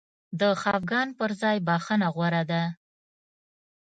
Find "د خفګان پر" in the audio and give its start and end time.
0.39-1.31